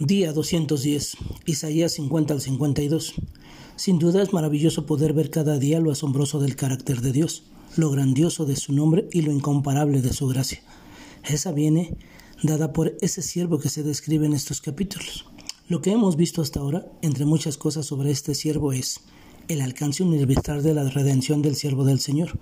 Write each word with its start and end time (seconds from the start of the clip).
Día 0.00 0.32
210, 0.32 1.18
Isaías 1.44 1.92
50 1.92 2.32
al 2.32 2.40
52. 2.40 3.12
Sin 3.76 3.98
duda 3.98 4.22
es 4.22 4.32
maravilloso 4.32 4.86
poder 4.86 5.12
ver 5.12 5.28
cada 5.28 5.58
día 5.58 5.78
lo 5.78 5.90
asombroso 5.90 6.40
del 6.40 6.56
carácter 6.56 7.02
de 7.02 7.12
Dios, 7.12 7.42
lo 7.76 7.90
grandioso 7.90 8.46
de 8.46 8.56
su 8.56 8.72
nombre 8.72 9.10
y 9.12 9.20
lo 9.20 9.30
incomparable 9.30 10.00
de 10.00 10.14
su 10.14 10.26
gracia. 10.26 10.62
Esa 11.24 11.52
viene 11.52 11.98
dada 12.42 12.72
por 12.72 12.96
ese 13.02 13.20
siervo 13.20 13.58
que 13.58 13.68
se 13.68 13.82
describe 13.82 14.24
en 14.24 14.32
estos 14.32 14.62
capítulos. 14.62 15.26
Lo 15.68 15.82
que 15.82 15.92
hemos 15.92 16.16
visto 16.16 16.40
hasta 16.40 16.60
ahora, 16.60 16.86
entre 17.02 17.26
muchas 17.26 17.58
cosas 17.58 17.84
sobre 17.84 18.10
este 18.10 18.34
siervo, 18.34 18.72
es 18.72 19.00
el 19.48 19.60
alcance 19.60 20.02
universal 20.02 20.62
de 20.62 20.72
la 20.72 20.88
redención 20.88 21.42
del 21.42 21.56
siervo 21.56 21.84
del 21.84 22.00
Señor, 22.00 22.38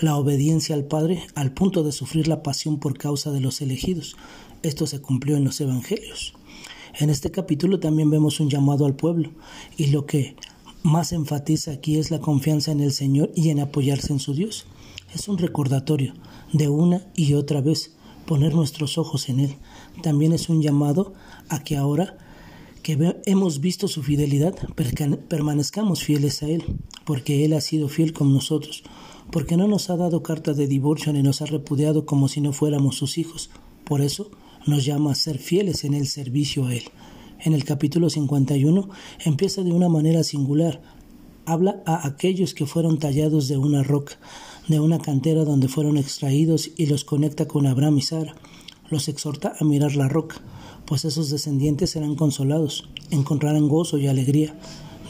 la 0.00 0.14
obediencia 0.14 0.76
al 0.76 0.84
Padre 0.84 1.26
al 1.34 1.52
punto 1.52 1.82
de 1.82 1.90
sufrir 1.90 2.28
la 2.28 2.44
pasión 2.44 2.78
por 2.78 2.96
causa 2.96 3.32
de 3.32 3.40
los 3.40 3.60
elegidos. 3.60 4.14
Esto 4.62 4.86
se 4.86 5.00
cumplió 5.00 5.36
en 5.36 5.42
los 5.42 5.60
Evangelios. 5.60 6.34
En 6.94 7.08
este 7.08 7.30
capítulo 7.30 7.80
también 7.80 8.10
vemos 8.10 8.38
un 8.40 8.50
llamado 8.50 8.84
al 8.84 8.94
pueblo 8.94 9.30
y 9.76 9.86
lo 9.86 10.04
que 10.04 10.36
más 10.82 11.12
enfatiza 11.12 11.72
aquí 11.72 11.98
es 11.98 12.10
la 12.10 12.20
confianza 12.20 12.70
en 12.70 12.80
el 12.80 12.92
Señor 12.92 13.30
y 13.34 13.48
en 13.48 13.60
apoyarse 13.60 14.12
en 14.12 14.20
su 14.20 14.34
Dios. 14.34 14.66
Es 15.14 15.28
un 15.28 15.38
recordatorio 15.38 16.12
de 16.52 16.68
una 16.68 17.06
y 17.14 17.34
otra 17.34 17.60
vez 17.60 17.96
poner 18.26 18.54
nuestros 18.54 18.98
ojos 18.98 19.28
en 19.28 19.40
Él. 19.40 19.56
También 20.02 20.32
es 20.32 20.48
un 20.48 20.60
llamado 20.60 21.14
a 21.48 21.64
que 21.64 21.76
ahora 21.76 22.18
que 22.82 23.16
hemos 23.26 23.60
visto 23.60 23.88
su 23.88 24.02
fidelidad, 24.02 24.54
permanezcamos 25.28 26.02
fieles 26.02 26.42
a 26.42 26.48
Él, 26.48 26.64
porque 27.04 27.44
Él 27.44 27.52
ha 27.52 27.60
sido 27.60 27.88
fiel 27.88 28.12
con 28.12 28.34
nosotros, 28.34 28.82
porque 29.30 29.56
no 29.56 29.68
nos 29.68 29.88
ha 29.88 29.96
dado 29.96 30.22
carta 30.22 30.52
de 30.52 30.66
divorcio 30.66 31.12
ni 31.12 31.22
nos 31.22 31.42
ha 31.42 31.46
repudiado 31.46 32.06
como 32.06 32.28
si 32.28 32.40
no 32.40 32.52
fuéramos 32.52 32.96
sus 32.96 33.18
hijos. 33.18 33.50
Por 33.84 34.00
eso, 34.00 34.30
nos 34.66 34.84
llama 34.84 35.12
a 35.12 35.14
ser 35.14 35.38
fieles 35.38 35.84
en 35.84 35.94
el 35.94 36.06
servicio 36.06 36.66
a 36.66 36.74
Él. 36.74 36.84
En 37.40 37.54
el 37.54 37.64
capítulo 37.64 38.08
51 38.08 38.88
empieza 39.24 39.62
de 39.62 39.72
una 39.72 39.88
manera 39.88 40.22
singular. 40.22 40.80
Habla 41.44 41.82
a 41.86 42.06
aquellos 42.06 42.54
que 42.54 42.66
fueron 42.66 42.98
tallados 42.98 43.48
de 43.48 43.56
una 43.56 43.82
roca, 43.82 44.14
de 44.68 44.78
una 44.78 44.98
cantera 44.98 45.44
donde 45.44 45.68
fueron 45.68 45.96
extraídos 45.96 46.70
y 46.76 46.86
los 46.86 47.04
conecta 47.04 47.48
con 47.48 47.66
Abraham 47.66 47.98
y 47.98 48.02
Sara. 48.02 48.36
Los 48.90 49.08
exhorta 49.08 49.54
a 49.58 49.64
mirar 49.64 49.96
la 49.96 50.08
roca, 50.08 50.36
pues 50.86 51.04
esos 51.04 51.30
descendientes 51.30 51.90
serán 51.90 52.14
consolados, 52.14 52.88
encontrarán 53.10 53.68
gozo 53.68 53.98
y 53.98 54.06
alegría. 54.06 54.54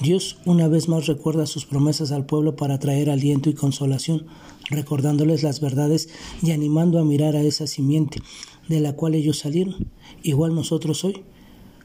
Dios 0.02 0.38
una 0.46 0.66
vez 0.66 0.88
más 0.88 1.06
recuerda 1.06 1.46
sus 1.46 1.64
promesas 1.64 2.10
al 2.10 2.26
pueblo 2.26 2.56
para 2.56 2.80
traer 2.80 3.08
aliento 3.08 3.48
y 3.48 3.54
consolación, 3.54 4.26
recordándoles 4.68 5.44
las 5.44 5.60
verdades 5.60 6.08
y 6.42 6.50
animando 6.50 6.98
a 6.98 7.04
mirar 7.04 7.36
a 7.36 7.42
esa 7.42 7.68
simiente 7.68 8.20
de 8.68 8.80
la 8.80 8.94
cual 8.94 9.14
ellos 9.14 9.38
salieron. 9.38 9.92
Igual 10.24 10.56
nosotros 10.56 11.04
hoy, 11.04 11.22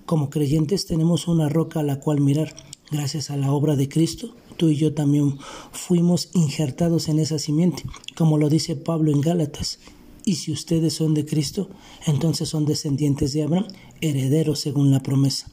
como 0.07 0.31
creyentes, 0.31 0.87
tenemos 0.87 1.27
una 1.27 1.47
roca 1.47 1.81
a 1.81 1.83
la 1.83 1.99
cual 1.99 2.19
mirar. 2.19 2.55
Gracias 2.89 3.29
a 3.29 3.37
la 3.37 3.51
obra 3.51 3.75
de 3.75 3.87
Cristo, 3.87 4.35
tú 4.57 4.69
y 4.69 4.77
yo 4.77 4.95
también 4.95 5.37
fuimos 5.71 6.31
injertados 6.33 7.09
en 7.09 7.19
esa 7.19 7.37
simiente, 7.37 7.83
como 8.15 8.39
lo 8.39 8.49
dice 8.49 8.75
Pablo 8.75 9.11
en 9.11 9.21
Gálatas. 9.21 9.77
Y 10.25 10.35
si 10.35 10.51
ustedes 10.51 10.93
son 10.93 11.13
de 11.13 11.23
Cristo, 11.23 11.69
entonces 12.07 12.49
son 12.49 12.65
descendientes 12.65 13.33
de 13.33 13.43
Abraham, 13.43 13.67
herederos 14.01 14.59
según 14.59 14.89
la 14.89 15.01
promesa. 15.01 15.51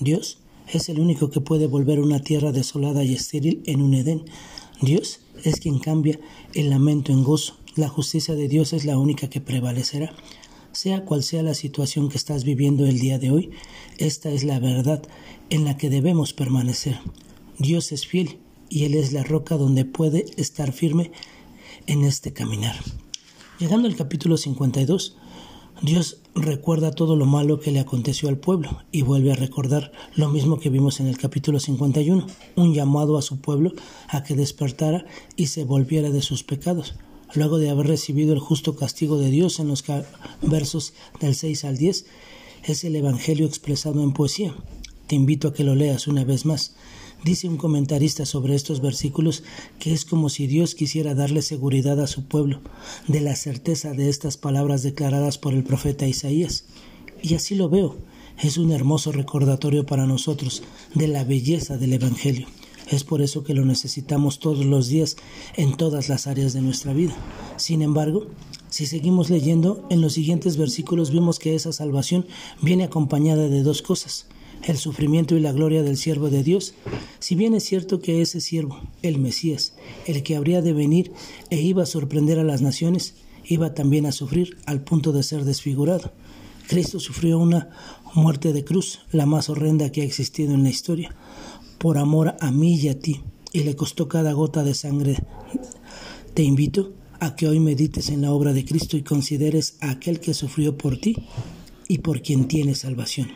Dios 0.00 0.38
es 0.72 0.88
el 0.88 1.00
único 1.00 1.30
que 1.30 1.40
puede 1.40 1.66
volver 1.66 2.00
una 2.00 2.20
tierra 2.20 2.52
desolada 2.52 3.04
y 3.04 3.14
estéril 3.14 3.62
en 3.66 3.82
un 3.82 3.94
Edén. 3.94 4.24
Dios 4.80 5.20
es 5.44 5.60
quien 5.60 5.78
cambia 5.78 6.18
el 6.54 6.70
lamento 6.70 7.12
en 7.12 7.24
gozo. 7.24 7.56
La 7.76 7.88
justicia 7.88 8.34
de 8.34 8.48
Dios 8.48 8.72
es 8.72 8.84
la 8.84 8.98
única 8.98 9.30
que 9.30 9.40
prevalecerá. 9.40 10.14
Sea 10.72 11.04
cual 11.04 11.22
sea 11.22 11.42
la 11.42 11.54
situación 11.54 12.08
que 12.08 12.16
estás 12.16 12.44
viviendo 12.44 12.86
el 12.86 12.98
día 12.98 13.18
de 13.18 13.30
hoy, 13.30 13.50
esta 13.96 14.30
es 14.30 14.44
la 14.44 14.60
verdad 14.60 15.02
en 15.50 15.64
la 15.64 15.76
que 15.76 15.90
debemos 15.90 16.32
permanecer. 16.32 16.98
Dios 17.58 17.90
es 17.92 18.06
fiel 18.06 18.38
y 18.68 18.84
Él 18.84 18.94
es 18.94 19.12
la 19.12 19.24
roca 19.24 19.56
donde 19.56 19.84
puede 19.84 20.26
estar 20.36 20.72
firme 20.72 21.10
en 21.86 22.04
este 22.04 22.32
caminar. 22.32 22.76
Llegando 23.58 23.88
al 23.88 23.96
capítulo 23.96 24.36
52, 24.36 25.16
Dios 25.80 26.18
recuerda 26.34 26.90
todo 26.90 27.14
lo 27.14 27.24
malo 27.24 27.60
que 27.60 27.70
le 27.70 27.78
aconteció 27.78 28.28
al 28.28 28.36
pueblo 28.36 28.82
y 28.90 29.02
vuelve 29.02 29.32
a 29.32 29.36
recordar 29.36 29.92
lo 30.16 30.28
mismo 30.28 30.58
que 30.58 30.70
vimos 30.70 30.98
en 30.98 31.06
el 31.06 31.16
capítulo 31.16 31.60
51, 31.60 32.26
un 32.56 32.74
llamado 32.74 33.16
a 33.16 33.22
su 33.22 33.40
pueblo 33.40 33.72
a 34.08 34.24
que 34.24 34.34
despertara 34.34 35.06
y 35.36 35.46
se 35.46 35.64
volviera 35.64 36.10
de 36.10 36.20
sus 36.20 36.42
pecados, 36.42 36.96
luego 37.32 37.58
de 37.58 37.70
haber 37.70 37.86
recibido 37.86 38.32
el 38.32 38.40
justo 38.40 38.74
castigo 38.74 39.18
de 39.18 39.30
Dios 39.30 39.60
en 39.60 39.68
los 39.68 39.84
versos 40.42 40.94
del 41.20 41.36
6 41.36 41.64
al 41.64 41.76
10, 41.76 42.06
es 42.64 42.84
el 42.84 42.96
Evangelio 42.96 43.46
expresado 43.46 44.02
en 44.02 44.12
poesía. 44.12 44.54
Te 45.06 45.14
invito 45.14 45.48
a 45.48 45.54
que 45.54 45.64
lo 45.64 45.76
leas 45.76 46.08
una 46.08 46.24
vez 46.24 46.44
más. 46.44 46.74
Dice 47.24 47.48
un 47.48 47.56
comentarista 47.56 48.24
sobre 48.24 48.54
estos 48.54 48.80
versículos 48.80 49.42
que 49.80 49.92
es 49.92 50.04
como 50.04 50.28
si 50.28 50.46
Dios 50.46 50.76
quisiera 50.76 51.14
darle 51.14 51.42
seguridad 51.42 52.00
a 52.00 52.06
su 52.06 52.24
pueblo 52.24 52.60
de 53.08 53.20
la 53.20 53.34
certeza 53.34 53.92
de 53.92 54.08
estas 54.08 54.36
palabras 54.36 54.84
declaradas 54.84 55.36
por 55.36 55.52
el 55.52 55.64
profeta 55.64 56.06
Isaías. 56.06 56.64
Y 57.20 57.34
así 57.34 57.56
lo 57.56 57.68
veo. 57.68 57.96
Es 58.40 58.56
un 58.56 58.70
hermoso 58.70 59.10
recordatorio 59.10 59.84
para 59.84 60.06
nosotros 60.06 60.62
de 60.94 61.08
la 61.08 61.24
belleza 61.24 61.76
del 61.76 61.94
Evangelio. 61.94 62.46
Es 62.88 63.02
por 63.02 63.20
eso 63.20 63.42
que 63.42 63.52
lo 63.52 63.64
necesitamos 63.64 64.38
todos 64.38 64.64
los 64.64 64.86
días 64.86 65.16
en 65.56 65.76
todas 65.76 66.08
las 66.08 66.28
áreas 66.28 66.52
de 66.52 66.62
nuestra 66.62 66.92
vida. 66.92 67.16
Sin 67.56 67.82
embargo, 67.82 68.28
si 68.70 68.86
seguimos 68.86 69.28
leyendo, 69.28 69.84
en 69.90 70.00
los 70.00 70.12
siguientes 70.12 70.56
versículos 70.56 71.10
vemos 71.12 71.40
que 71.40 71.56
esa 71.56 71.72
salvación 71.72 72.26
viene 72.62 72.84
acompañada 72.84 73.48
de 73.48 73.62
dos 73.64 73.82
cosas 73.82 74.26
el 74.64 74.76
sufrimiento 74.76 75.36
y 75.36 75.40
la 75.40 75.52
gloria 75.52 75.82
del 75.82 75.96
siervo 75.96 76.30
de 76.30 76.42
Dios, 76.42 76.74
si 77.18 77.34
bien 77.34 77.54
es 77.54 77.64
cierto 77.64 78.00
que 78.00 78.22
ese 78.22 78.40
siervo, 78.40 78.80
el 79.02 79.18
Mesías, 79.18 79.74
el 80.06 80.22
que 80.22 80.36
habría 80.36 80.62
de 80.62 80.72
venir 80.72 81.12
e 81.50 81.60
iba 81.60 81.82
a 81.82 81.86
sorprender 81.86 82.38
a 82.38 82.44
las 82.44 82.62
naciones, 82.62 83.14
iba 83.44 83.74
también 83.74 84.06
a 84.06 84.12
sufrir 84.12 84.58
al 84.66 84.82
punto 84.82 85.12
de 85.12 85.22
ser 85.22 85.44
desfigurado. 85.44 86.12
Cristo 86.68 87.00
sufrió 87.00 87.38
una 87.38 87.70
muerte 88.14 88.52
de 88.52 88.64
cruz, 88.64 89.00
la 89.10 89.26
más 89.26 89.48
horrenda 89.48 89.90
que 89.90 90.02
ha 90.02 90.04
existido 90.04 90.52
en 90.52 90.62
la 90.62 90.70
historia, 90.70 91.14
por 91.78 91.96
amor 91.96 92.36
a 92.40 92.50
mí 92.50 92.76
y 92.76 92.88
a 92.88 92.98
ti, 92.98 93.22
y 93.52 93.60
le 93.60 93.74
costó 93.74 94.08
cada 94.08 94.32
gota 94.32 94.62
de 94.64 94.74
sangre. 94.74 95.16
Te 96.34 96.42
invito 96.42 96.92
a 97.20 97.34
que 97.36 97.48
hoy 97.48 97.58
medites 97.58 98.10
en 98.10 98.22
la 98.22 98.32
obra 98.32 98.52
de 98.52 98.64
Cristo 98.64 98.96
y 98.96 99.02
consideres 99.02 99.76
a 99.80 99.90
aquel 99.90 100.20
que 100.20 100.34
sufrió 100.34 100.76
por 100.76 100.98
ti 100.98 101.16
y 101.88 101.98
por 101.98 102.22
quien 102.22 102.48
tiene 102.48 102.74
salvación. 102.74 103.28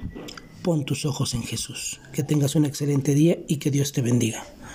Pon 0.63 0.85
tus 0.85 1.05
ojos 1.05 1.35
en 1.35 1.43
Jesús. 1.43 2.01
Que 2.13 2.23
tengas 2.23 2.55
un 2.55 2.65
excelente 2.65 3.15
día 3.15 3.39
y 3.49 3.57
que 3.57 3.71
Dios 3.71 3.93
te 3.93 4.01
bendiga. 4.01 4.45